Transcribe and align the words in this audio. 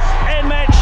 set 0.00 0.36
and 0.36 0.48
match. 0.48 0.74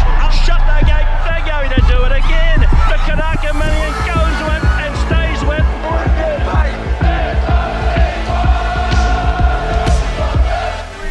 Shut 0.44 0.60
the 0.64 0.80
gate. 0.86 1.06
They're 1.26 1.46
going 1.46 1.70
to 1.70 1.80
do 1.86 2.04
it 2.04 2.12
again. 2.12 2.60
The 2.60 2.98
Karaka 3.04 3.52
Million 3.52 3.92
goes 4.06 4.38
with 4.48 4.64
and 4.64 4.94
stays 5.06 5.40
with. 5.48 5.66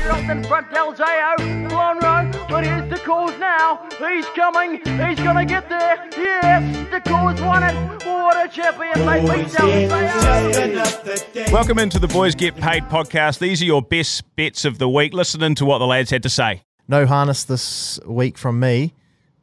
Up 0.10 0.30
in 0.30 0.44
front, 0.46 0.70
Delzeo, 0.72 1.36
Lonro, 1.70 2.48
but 2.50 2.64
here's 2.64 2.90
the 2.90 2.98
cause 2.98 3.38
now. 3.40 3.88
He's 4.00 4.26
coming, 4.28 4.78
he's 4.86 5.20
gonna 5.20 5.46
get 5.46 5.68
there. 5.70 6.08
Yes, 6.18 6.90
the 6.90 7.02
cause 7.02 7.40
won 7.42 7.64
it. 7.64 7.76
What 8.06 8.38
a 8.38 8.48
champion, 8.50 9.06
they 9.06 9.20
beat 9.22 9.48
Delzeo. 9.52 11.52
Welcome 11.52 11.80
into 11.80 12.00
the 12.00 12.08
Boys 12.08 12.36
Get 12.36 12.56
Paid 12.56 12.84
podcast. 12.84 13.40
These 13.40 13.62
are 13.62 13.66
your 13.66 13.82
best 13.82 14.24
bets 14.36 14.64
of 14.66 14.78
the 14.78 14.88
week. 14.90 15.14
Listening 15.14 15.56
to 15.56 15.66
what 15.66 15.80
the 15.80 15.88
lads 15.88 16.10
had 16.10 16.24
to 16.24 16.30
say. 16.30 16.62
No 16.88 17.06
harness 17.06 17.44
this 17.44 18.00
week 18.06 18.38
from 18.38 18.60
me. 18.60 18.94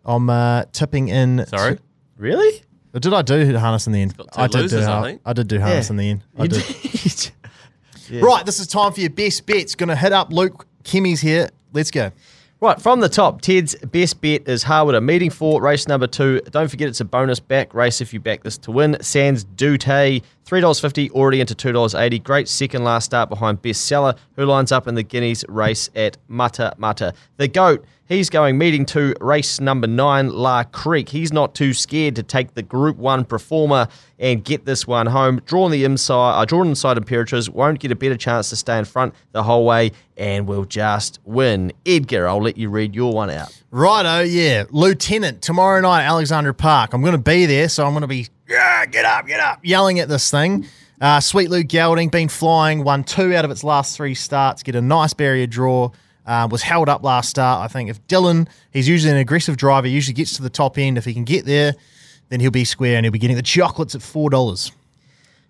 I'm 0.04 0.28
uh, 0.30 0.64
tipping 0.72 1.08
in. 1.08 1.44
Sorry? 1.46 1.78
Really? 2.16 2.62
Or 2.94 3.00
did 3.00 3.12
I 3.12 3.22
do 3.22 3.56
harness 3.58 3.86
in 3.86 3.92
the 3.92 4.02
end? 4.02 4.14
I 4.36 4.46
did 4.46 4.60
losers, 4.62 4.84
do. 4.86 4.90
I. 4.90 5.18
I 5.26 5.32
did 5.32 5.48
do 5.48 5.60
harness 5.60 5.88
Yeah. 5.88 5.92
in 5.92 5.96
the 5.96 6.10
end. 6.10 6.24
I 6.38 6.42
You 6.44 6.48
did. 6.48 6.64
did. 6.66 7.30
Right, 8.10 8.44
this 8.44 8.60
is 8.60 8.66
time 8.66 8.92
for 8.92 9.00
your 9.00 9.08
best 9.08 9.46
bets. 9.46 9.74
Going 9.74 9.88
to 9.88 9.96
hit 9.96 10.12
up 10.12 10.30
Luke. 10.30 10.66
Kimmy's 10.84 11.22
here. 11.22 11.48
Let's 11.72 11.90
go. 11.90 12.12
Right, 12.64 12.80
from 12.80 13.00
the 13.00 13.10
top, 13.10 13.42
Ted's 13.42 13.74
best 13.74 14.22
bet 14.22 14.48
is 14.48 14.62
Harwood, 14.62 14.94
A 14.94 15.00
meeting 15.02 15.28
four, 15.28 15.60
race 15.60 15.86
number 15.86 16.06
two. 16.06 16.40
Don't 16.50 16.68
forget 16.68 16.88
it's 16.88 17.02
a 17.02 17.04
bonus 17.04 17.38
back 17.38 17.74
race 17.74 18.00
if 18.00 18.14
you 18.14 18.20
back 18.20 18.42
this 18.42 18.56
to 18.56 18.70
win. 18.70 18.96
Sands 19.02 19.44
Dute, 19.44 20.22
$3.50, 20.46 21.10
already 21.10 21.42
into 21.42 21.54
$2.80. 21.54 22.22
Great 22.22 22.48
second 22.48 22.82
last 22.82 23.04
start 23.04 23.28
behind 23.28 23.60
Bestseller, 23.60 24.16
who 24.36 24.46
lines 24.46 24.72
up 24.72 24.88
in 24.88 24.94
the 24.94 25.02
Guineas 25.02 25.44
race 25.46 25.90
at 25.94 26.16
Matamata. 26.30 27.14
The 27.36 27.48
GOAT, 27.48 27.84
he's 28.08 28.30
going 28.30 28.58
meeting 28.58 28.84
two, 28.86 29.14
race 29.20 29.60
number 29.60 29.86
nine, 29.86 30.30
La 30.30 30.64
Creek. 30.64 31.08
He's 31.08 31.32
not 31.32 31.54
too 31.54 31.72
scared 31.72 32.16
to 32.16 32.22
take 32.22 32.54
the 32.54 32.62
Group 32.62 32.96
1 32.96 33.24
performer 33.24 33.88
and 34.18 34.44
get 34.44 34.64
this 34.64 34.86
one 34.86 35.06
home. 35.06 35.40
Drawn 35.46 35.70
the 35.70 35.84
inside, 35.84 36.40
uh, 36.40 36.44
drawn 36.44 36.68
inside 36.68 36.96
Imperators, 36.96 37.50
won't 37.50 37.80
get 37.80 37.90
a 37.90 37.96
better 37.96 38.16
chance 38.16 38.50
to 38.50 38.56
stay 38.56 38.78
in 38.78 38.84
front 38.84 39.14
the 39.32 39.42
whole 39.42 39.64
way 39.64 39.92
and 40.16 40.46
will 40.46 40.64
just 40.64 41.18
win. 41.24 41.72
Edgar, 41.84 42.28
I'll 42.28 42.42
let 42.42 42.56
you 42.56 42.68
read 42.68 42.94
your 42.94 43.12
one 43.12 43.30
out. 43.30 43.48
Righto, 43.70 44.20
yeah. 44.20 44.64
Lieutenant, 44.70 45.42
tomorrow 45.42 45.80
night, 45.80 46.04
Alexandra 46.04 46.54
Park. 46.54 46.92
I'm 46.92 47.02
going 47.02 47.12
to 47.12 47.18
be 47.18 47.46
there, 47.46 47.68
so 47.68 47.84
I'm 47.84 47.92
going 47.92 48.02
to 48.02 48.06
be, 48.06 48.28
yeah, 48.48 48.86
get 48.86 49.04
up, 49.04 49.26
get 49.26 49.40
up, 49.40 49.60
yelling 49.62 49.98
at 49.98 50.08
this 50.08 50.30
thing. 50.30 50.66
Uh, 51.00 51.20
Sweet 51.20 51.50
Luke 51.50 51.66
Gelding, 51.66 52.08
been 52.08 52.28
flying, 52.28 52.84
won 52.84 53.02
two 53.02 53.34
out 53.34 53.44
of 53.44 53.50
its 53.50 53.64
last 53.64 53.96
three 53.96 54.14
starts, 54.14 54.62
get 54.62 54.76
a 54.76 54.80
nice 54.80 55.12
barrier 55.12 55.46
draw. 55.46 55.90
Uh, 56.26 56.48
was 56.50 56.62
held 56.62 56.88
up 56.88 57.02
last 57.02 57.28
start. 57.28 57.62
I 57.62 57.68
think 57.68 57.90
if 57.90 58.04
Dylan, 58.06 58.48
he's 58.72 58.88
usually 58.88 59.12
an 59.12 59.18
aggressive 59.18 59.58
driver, 59.58 59.86
usually 59.86 60.14
gets 60.14 60.36
to 60.36 60.42
the 60.42 60.48
top 60.48 60.78
end. 60.78 60.96
If 60.96 61.04
he 61.04 61.12
can 61.12 61.24
get 61.24 61.44
there, 61.44 61.74
then 62.30 62.40
he'll 62.40 62.50
be 62.50 62.64
square 62.64 62.96
and 62.96 63.04
he'll 63.04 63.12
be 63.12 63.18
getting 63.18 63.36
the 63.36 63.42
chocolates 63.42 63.94
at 63.94 64.00
$4. 64.00 64.72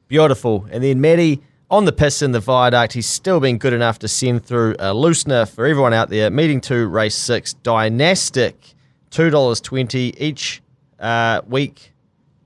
Beautiful. 0.08 0.66
And 0.72 0.82
then 0.82 1.00
Maddie 1.00 1.42
on 1.70 1.84
the 1.84 1.92
piss 1.92 2.22
in 2.22 2.32
the 2.32 2.40
viaduct. 2.40 2.92
He's 2.92 3.06
still 3.06 3.40
been 3.40 3.58
good 3.58 3.72
enough 3.72 3.98
to 4.00 4.08
send 4.08 4.44
through 4.44 4.74
a 4.74 4.92
loosener 4.92 5.48
for 5.48 5.66
everyone 5.66 5.92
out 5.92 6.10
there. 6.10 6.30
Meeting 6.30 6.60
two, 6.60 6.86
race 6.86 7.14
six, 7.14 7.54
dynastic, 7.54 8.74
two 9.10 9.30
dollars 9.30 9.60
twenty 9.60 10.14
each 10.18 10.62
uh, 11.00 11.40
week, 11.48 11.92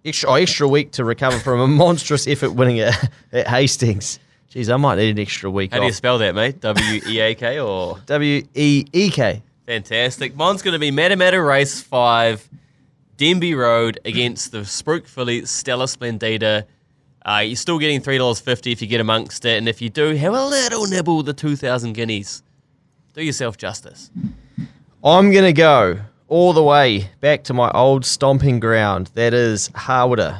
extra 0.04 0.30
oh, 0.30 0.34
extra 0.34 0.68
week 0.68 0.92
to 0.92 1.04
recover 1.04 1.38
from 1.38 1.60
a 1.60 1.66
monstrous 1.68 2.26
effort 2.26 2.52
winning 2.52 2.80
at, 2.80 3.10
at 3.32 3.48
Hastings. 3.48 4.18
Jeez, 4.52 4.72
I 4.72 4.76
might 4.76 4.96
need 4.96 5.10
an 5.10 5.18
extra 5.18 5.50
week. 5.50 5.72
How 5.72 5.80
do 5.80 5.86
you 5.86 5.92
spell 5.92 6.18
that, 6.18 6.34
mate? 6.34 6.60
W 6.60 7.00
E 7.06 7.20
A 7.20 7.34
K 7.34 7.60
or? 7.60 7.98
W 8.06 8.42
E 8.54 8.84
E 8.92 9.10
K. 9.10 9.42
Fantastic. 9.66 10.34
Mine's 10.34 10.62
going 10.62 10.72
to 10.72 10.78
be 10.78 10.90
Matamata 10.90 11.46
Race 11.46 11.82
5, 11.82 12.48
Denby 13.18 13.54
Road 13.54 14.00
against 14.06 14.50
the 14.50 14.60
Spruik 14.60 15.06
Filly 15.06 15.44
Stella 15.44 15.84
Splendida. 15.84 16.64
Uh, 17.26 17.40
you're 17.40 17.56
still 17.56 17.78
getting 17.78 18.00
$3.50 18.00 18.72
if 18.72 18.80
you 18.80 18.88
get 18.88 19.02
amongst 19.02 19.44
it. 19.44 19.58
And 19.58 19.68
if 19.68 19.82
you 19.82 19.90
do, 19.90 20.14
have 20.14 20.32
a 20.32 20.46
little 20.46 20.86
nibble 20.86 21.18
with 21.18 21.26
the 21.26 21.34
2,000 21.34 21.92
guineas. 21.92 22.42
Do 23.12 23.22
yourself 23.22 23.58
justice. 23.58 24.10
I'm 25.04 25.30
going 25.32 25.44
to 25.44 25.52
go 25.52 26.00
all 26.28 26.54
the 26.54 26.62
way 26.62 27.10
back 27.20 27.44
to 27.44 27.52
my 27.52 27.70
old 27.72 28.06
stomping 28.06 28.60
ground. 28.60 29.10
That 29.12 29.34
is 29.34 29.70
Harwood. 29.74 30.36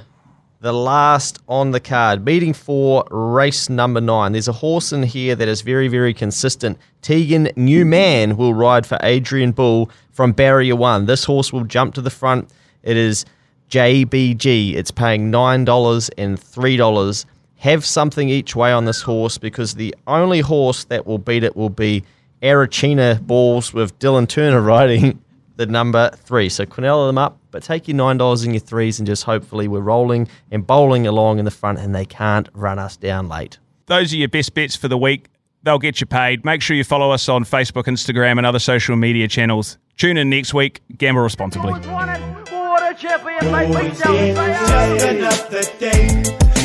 The 0.60 0.72
last 0.72 1.38
on 1.48 1.70
the 1.70 1.78
card, 1.78 2.24
meeting 2.24 2.52
for 2.52 3.06
race 3.12 3.68
number 3.70 4.00
nine. 4.00 4.32
There's 4.32 4.48
a 4.48 4.52
horse 4.52 4.92
in 4.92 5.04
here 5.04 5.36
that 5.36 5.46
is 5.46 5.60
very, 5.60 5.86
very 5.86 6.12
consistent. 6.12 6.78
Tegan 7.00 7.48
Newman 7.54 8.36
will 8.36 8.54
ride 8.54 8.84
for 8.84 8.98
Adrian 9.04 9.52
Bull 9.52 9.88
from 10.10 10.32
barrier 10.32 10.74
one. 10.74 11.06
This 11.06 11.22
horse 11.22 11.52
will 11.52 11.62
jump 11.62 11.94
to 11.94 12.00
the 12.00 12.10
front. 12.10 12.50
It 12.82 12.96
is 12.96 13.24
JBG. 13.70 14.74
It's 14.74 14.90
paying 14.90 15.30
$9 15.30 16.10
and 16.18 16.40
$3. 16.40 17.24
Have 17.58 17.86
something 17.86 18.28
each 18.28 18.56
way 18.56 18.72
on 18.72 18.84
this 18.84 19.02
horse 19.02 19.38
because 19.38 19.74
the 19.74 19.94
only 20.08 20.40
horse 20.40 20.82
that 20.86 21.06
will 21.06 21.18
beat 21.18 21.44
it 21.44 21.54
will 21.54 21.70
be 21.70 22.02
Arachina 22.42 23.24
Balls 23.24 23.72
with 23.72 23.96
Dylan 24.00 24.26
Turner 24.26 24.60
riding 24.74 25.22
the 25.58 25.66
number 25.66 26.08
three. 26.14 26.48
So 26.48 26.64
quinella 26.64 27.08
them 27.08 27.18
up, 27.18 27.38
but 27.50 27.62
take 27.62 27.88
your 27.88 27.96
$9 27.96 28.44
and 28.44 28.54
your 28.54 28.60
threes 28.60 28.98
and 28.98 29.06
just 29.06 29.24
hopefully 29.24 29.68
we're 29.68 29.80
rolling 29.80 30.28
and 30.50 30.66
bowling 30.66 31.06
along 31.06 31.38
in 31.40 31.44
the 31.44 31.50
front 31.50 31.78
and 31.80 31.94
they 31.94 32.04
can't 32.06 32.48
run 32.54 32.78
us 32.78 32.96
down 32.96 33.28
late. 33.28 33.58
Those 33.86 34.12
are 34.14 34.16
your 34.16 34.28
best 34.28 34.54
bets 34.54 34.76
for 34.76 34.88
the 34.88 34.96
week. 34.96 35.26
They'll 35.64 35.80
get 35.80 36.00
you 36.00 36.06
paid. 36.06 36.44
Make 36.44 36.62
sure 36.62 36.76
you 36.76 36.84
follow 36.84 37.10
us 37.10 37.28
on 37.28 37.44
Facebook, 37.44 37.84
Instagram, 37.84 38.38
and 38.38 38.46
other 38.46 38.60
social 38.60 38.94
media 38.96 39.26
channels. 39.26 39.76
Tune 39.96 40.16
in 40.16 40.30
next 40.30 40.54
week. 40.54 40.80
Gamble 40.96 41.22
responsibly. 41.22 41.72
Cause 41.72 41.86
won 41.88 42.08
it. 42.08 42.20
What 42.52 42.92
a 42.92 42.94
champion, 42.94 43.52
they 43.52 43.66
beat 43.66 43.88
Just 43.98 44.02
Delzeo. 44.04 45.18
another 45.18 45.62
day, 45.80 46.22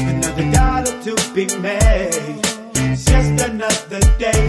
another 0.08 0.52
dollar 0.52 1.02
to 1.03 1.34
be 1.34 1.46
made. 1.58 2.40
It's 2.76 3.06
just 3.06 3.50
another 3.50 4.00
day, 4.20 4.48